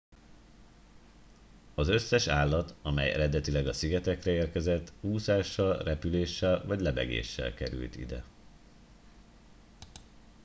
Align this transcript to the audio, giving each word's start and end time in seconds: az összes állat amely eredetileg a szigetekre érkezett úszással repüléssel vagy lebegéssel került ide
az 1.75 1.87
összes 1.87 2.27
állat 2.27 2.75
amely 2.81 3.11
eredetileg 3.11 3.67
a 3.67 3.73
szigetekre 3.73 4.31
érkezett 4.31 4.93
úszással 5.01 5.77
repüléssel 5.83 6.65
vagy 6.65 6.79
lebegéssel 6.81 7.53
került 7.53 7.95
ide 7.95 8.23